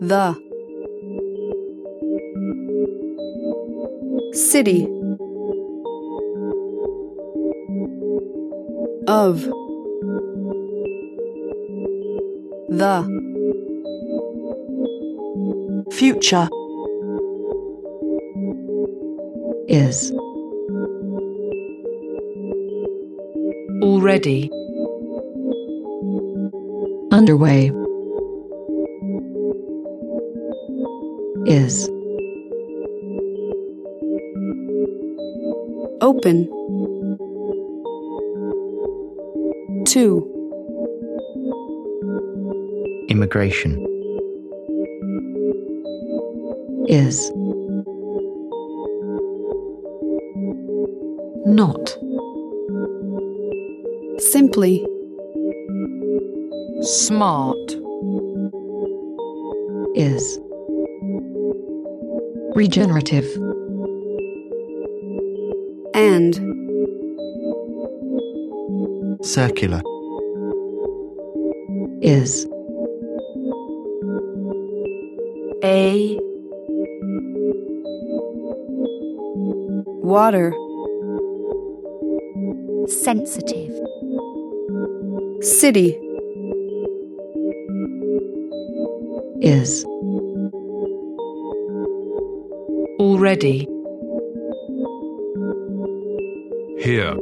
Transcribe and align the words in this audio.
The. 0.00 0.34
City. 4.32 4.84
Of. 9.06 9.42
The. 12.68 13.04
Future. 15.92 16.48
Is. 19.68 20.12
Already. 23.82 24.50
Underway. 27.12 27.83
Is. 31.54 31.88
Open. 36.00 36.48
To. 39.86 40.04
Immigration. 43.08 43.72
Is. 46.88 47.30
Not. 51.46 51.96
Simply. 54.18 54.84
Smart. 56.82 57.76
Is. 59.94 60.40
Regenerative. 62.54 63.26
And. 65.94 66.34
Circular. 69.24 69.82
Is. 72.02 72.46
A. 75.62 76.18
Water. 80.02 80.52
sensitive, 82.88 83.72
City. 85.40 85.98
Is. 89.40 89.84
Already. 93.14 93.68
Here. 96.80 97.14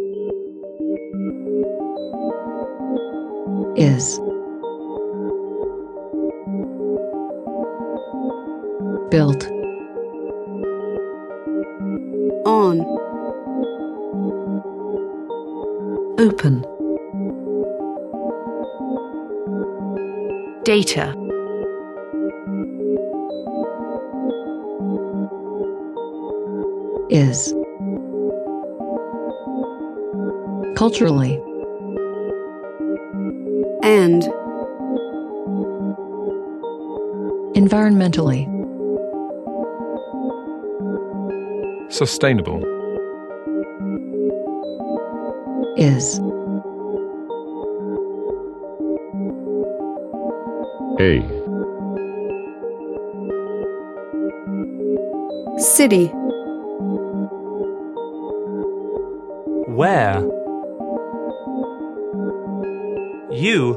Is. 3.77 4.19
Built. 9.11 9.47
On. 12.47 12.81
Open. 16.19 16.65
Data. 20.65 21.32
Is. 27.13 27.53
Culturally. 30.77 31.35
And. 33.83 34.23
Environmentally. 37.55 38.49
Sustainable. 41.93 42.63
Is. 45.77 46.19
A. 50.99 51.21
City. 55.59 56.11
Where? 59.83 60.21
You. 63.33 63.77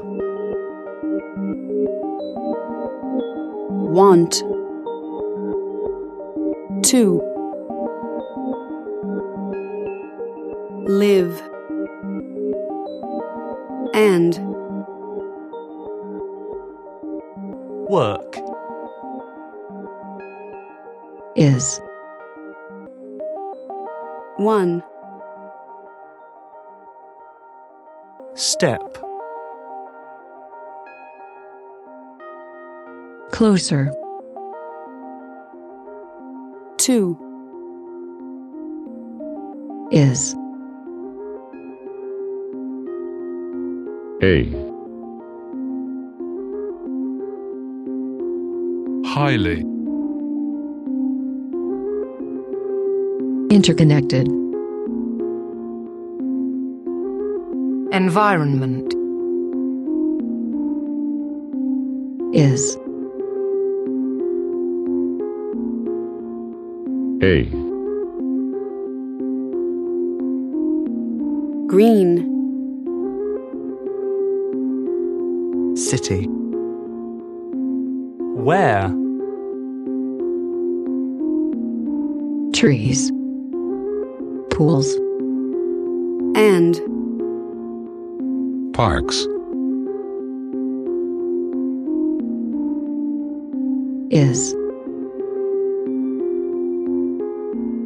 Want. 3.90 4.34
To. 6.84 7.22
Live. 10.86 11.42
And. 13.96 14.38
Work. 17.90 18.38
Is. 21.36 21.82
One. 24.38 24.84
Step. 28.36 28.82
Closer. 33.32 33.94
Two. 36.78 37.18
Is. 39.92 40.36
A. 44.22 44.52
Highly. 49.06 49.62
Interconnected. 53.50 54.45
Environment. 57.96 58.94
Is. 62.36 62.76
A. 67.24 67.46
Green. 71.68 72.18
City. 75.78 76.26
Where? 78.36 78.90
Trees. 82.52 83.10
Pools. 84.50 84.94
And. 86.36 86.95
Parks. 88.76 89.26
Is. 94.12 94.54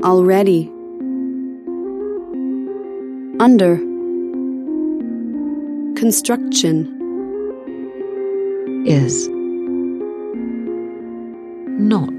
Already. 0.04 0.72
Under. 3.40 3.78
Construction. 5.96 6.88
Is. 8.88 9.28
Not. 11.68 12.18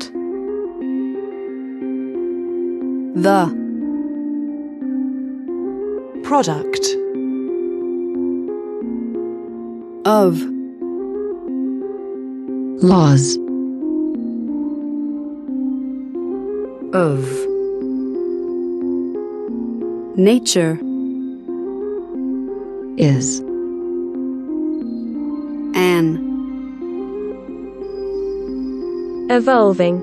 The. 3.17 3.51
Product. 6.23 7.00
Of. 10.13 10.43
Laws. 12.83 13.37
Of. 16.93 17.23
Nature. 20.19 20.79
Is. 22.99 23.39
An. 25.77 26.19
Evolving. 29.31 30.03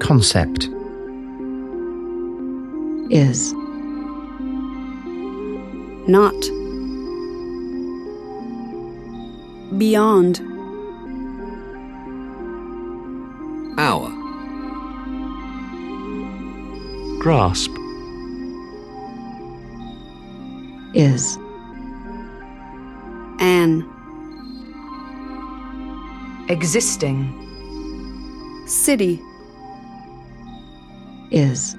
Concept. 0.00 0.70
is, 3.10 3.52
not, 6.08 6.34
beyond, 9.78 10.40
Our. 13.78 14.10
Grasp. 17.20 17.70
is, 20.94 21.36
an, 23.40 23.84
Existing. 26.48 27.34
city, 28.66 29.20
is, 31.30 31.76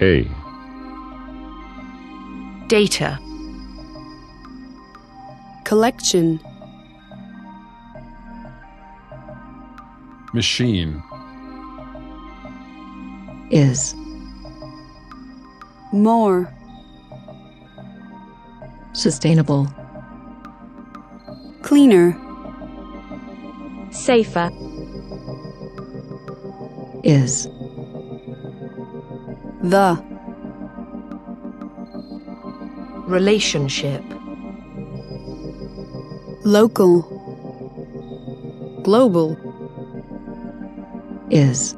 A. 0.00 0.28
Data. 2.68 3.25
Collection, 5.66 6.40
Machine. 10.32 11.02
is, 13.50 13.92
more, 15.92 16.54
sustainable, 18.92 19.66
cleaner, 21.62 22.16
Safer. 23.90 24.50
is, 27.02 27.48
the, 29.62 30.00
Relationship. 33.08 34.02
Local, 36.46 37.02
global, 38.84 39.36
is, 41.28 41.74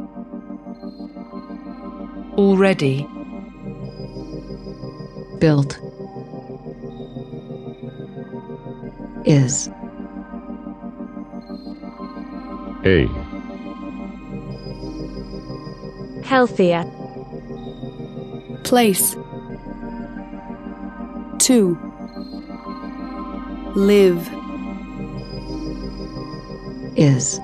Already. 2.36 3.06
built, 5.40 5.80
is, 9.24 9.70
A. 12.84 13.08
Healthier. 16.24 16.84
place, 18.64 19.16
to, 21.38 21.78
live, 23.74 24.28
is, 26.98 27.38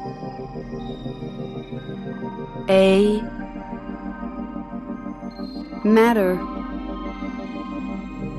A. 2.68 3.20
matter, 5.84 6.38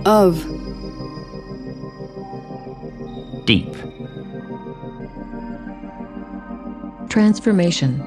of, 0.05 0.45
Deep. 3.45 3.73
transformation, 7.09 8.01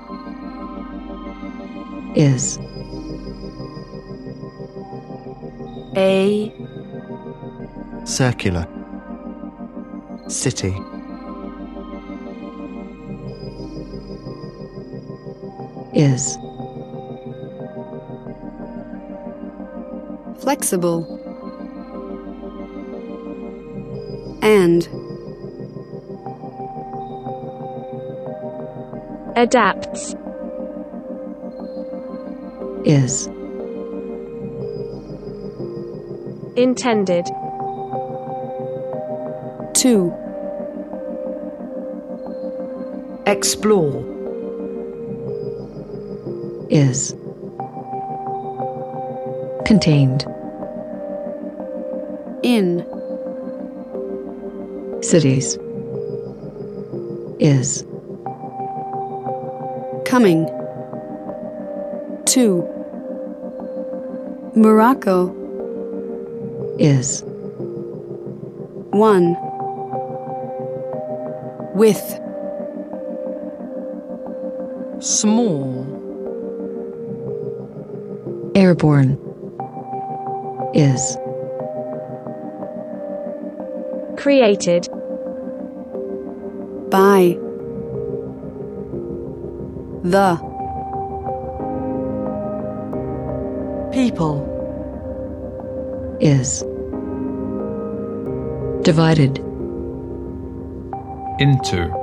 is, 2.15 2.59
A. 5.97 6.53
Circular. 8.05 8.67
City. 10.29 10.75
Is, 15.99 16.39
flexible, 20.41 21.05
and, 24.43 24.89
Adapts. 29.37 30.15
is, 32.85 33.27
Intended. 36.57 37.27
to, 39.75 40.13
Explore. 43.27 44.18
Is, 46.71 47.15
contained, 49.67 50.25
in, 52.43 52.85
cities, 55.03 55.59
is, 57.39 57.85
coming, 60.05 60.47
to, 62.27 62.67
Morocco, 64.55 65.35
is, 66.79 67.23
one, 68.91 69.37
with, 71.75 72.01
Small. 75.01 75.78
Airborne, 78.59 79.17
is, 80.75 81.17
Created. 84.17 84.89
by, 86.91 87.39
the, 90.03 90.37
People. 93.93 94.45
is, 96.21 96.65
divided, 98.83 99.39
Into. 101.39 101.95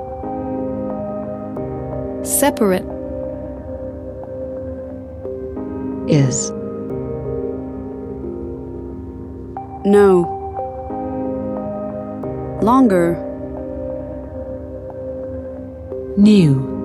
separate, 2.23 2.85
is, 6.07 6.51
no, 9.85 10.31
longer, 12.61 13.21
New. 16.17 16.75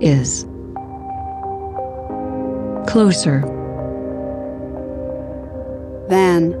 is, 0.00 0.44
closer, 2.86 3.40
than, 6.08 6.54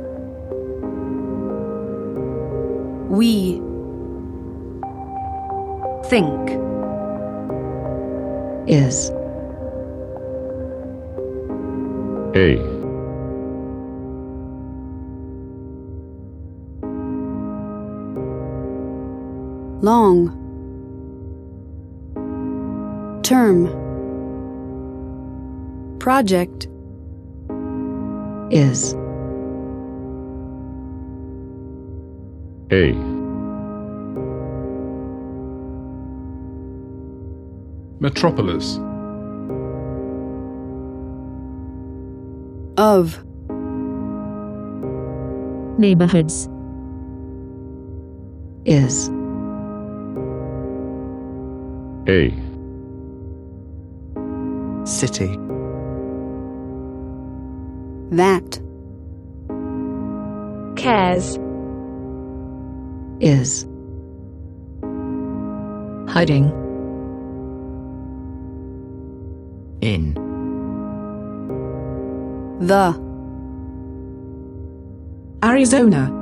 we, 3.08 3.62
Think. 6.04 6.56
is, 8.66 9.10
A. 12.38 12.78
long, 19.82 20.28
term, 23.22 23.66
project, 25.98 26.68
is, 28.50 28.94
A. 32.70 32.92
Metropolis. 38.00 38.78
Of, 42.78 43.22
neighborhoods, 45.78 46.48
is, 48.64 49.10
A. 52.08 52.32
City. 54.86 55.36
That. 58.10 58.60
Cares. 60.76 61.38
is. 63.20 63.66
Hiding, 66.08 66.46
In. 69.82 70.27
The. 72.60 72.92
Arizona. 75.44 76.14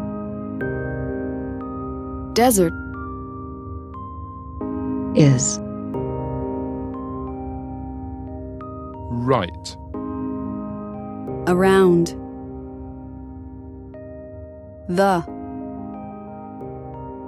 Desert. 2.35 2.73
is. 5.17 5.59
Right. 9.11 9.77
Around. 11.49 12.09
The. 14.89 15.23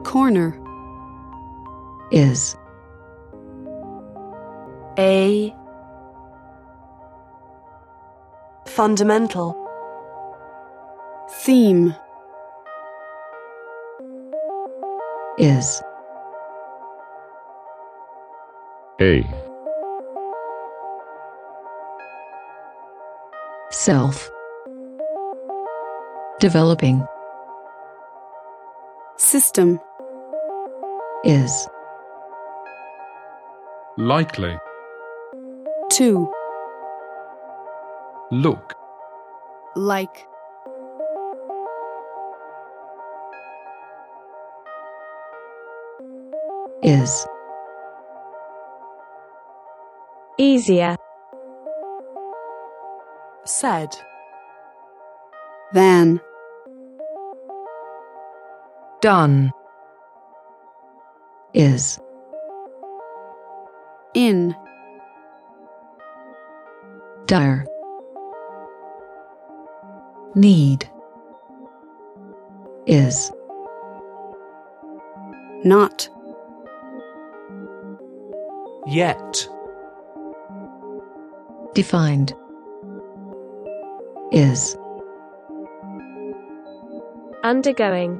Corner. 0.04 0.60
is. 2.10 2.56
A. 4.98 5.54
Fundamental. 8.78 9.56
Theme. 11.40 11.96
is. 15.36 15.82
A. 19.00 19.26
Self. 23.72 24.30
Developing 26.38 27.04
System. 29.16 29.80
is. 31.24 31.68
Likely. 33.96 34.56
To. 35.94 36.37
Look. 38.30 38.74
Like. 39.74 40.28
is. 46.82 47.26
Easier. 50.38 50.96
Said. 53.44 53.96
Than. 55.72 56.20
Done. 59.00 59.52
is. 61.54 61.98
In. 64.14 64.54
Dire 67.26 67.66
Need. 70.38 70.88
is. 72.86 73.32
Not. 75.64 76.08
Yet. 78.86 79.48
Defined 81.74 82.34
is. 84.30 84.76
Undergoing. 87.42 88.16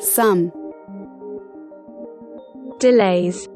Some. 0.00 0.52
Delays. 2.80 3.48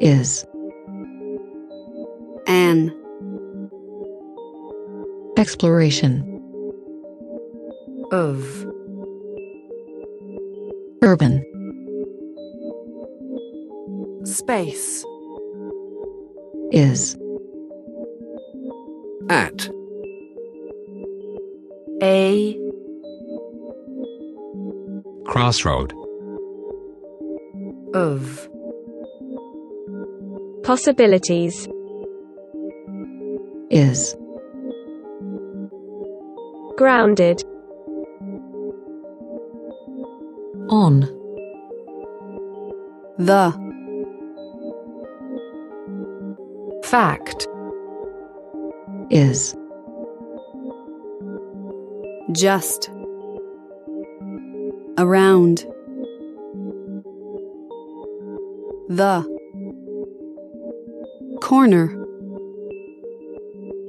is. 0.00 0.44
An. 2.46 3.05
Exploration 5.36 6.22
Of. 8.10 8.66
urban 11.02 11.42
Space. 14.24 15.04
is. 16.72 17.16
At. 19.28 19.68
A. 22.02 22.58
Crossroad. 25.26 25.92
Of. 27.94 28.48
Possibilities. 30.64 31.68
is. 33.70 34.16
Grounded. 36.76 37.42
On. 40.68 41.00
The. 43.18 43.52
Fact. 46.84 47.48
is. 49.10 49.56
Just. 52.32 52.90
Around. 54.98 55.66
The. 58.88 59.24
Corner. 61.40 62.06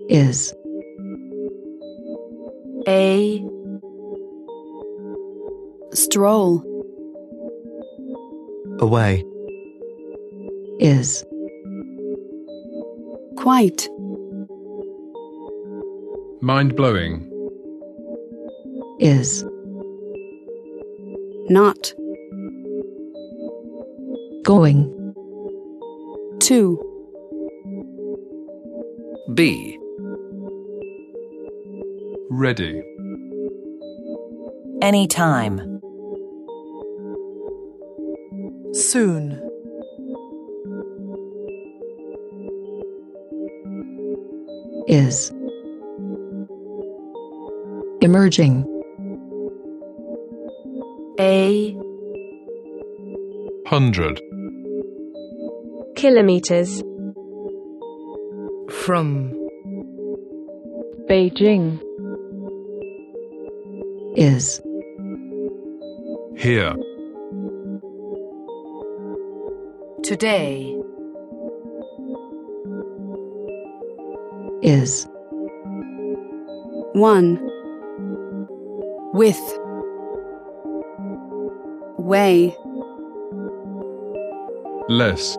is. 0.09 0.53
A. 2.87 3.43
Stroll. 5.93 6.63
Away. 8.79 9.25
is. 10.79 11.25
Quite. 13.35 13.89
Mind 16.41 16.75
blowing. 16.75 17.29
is. 18.99 19.43
Not. 21.49 21.93
Going 24.43 25.13
To. 26.39 26.83
B. 29.33 29.76
Ready. 32.39 32.83
Any 34.79 35.07
time. 35.07 35.81
Soon. 38.73 39.41
is. 44.87 45.33
Emerging 48.01 48.65
A. 51.19 51.75
Hundred. 53.65 54.21
Kilometers. 55.95 56.83
From. 58.69 59.33
Beijing. 61.09 61.81
Is. 64.17 64.61
Here. 66.37 66.75
Today. 70.03 70.77
is. 74.61 75.07
One. 76.93 77.39
With. 79.13 79.39
Way. 81.97 82.55
Less. 84.89 85.37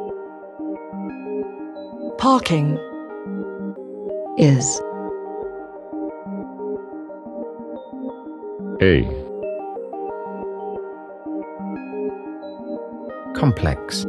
Parking. 2.19 2.79
is. 4.39 4.81
A. 8.81 9.03
Complex. 13.35 14.07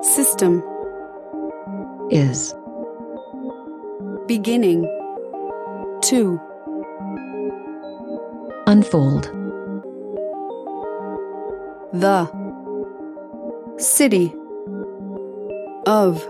System. 0.00 0.62
Is. 2.10 2.54
Beginning. 4.26 4.84
To. 6.04 6.40
Unfold. 8.66 9.24
The. 11.92 12.30
City. 13.76 14.32
Of. 15.86 16.26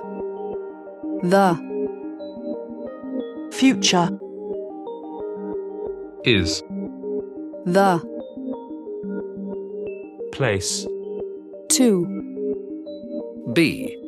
The. 1.22 1.56
Future. 3.52 4.08
Is 6.24 6.64
the, 7.64 8.00
place, 10.32 10.86
to, 11.70 12.06
B. 13.52 14.01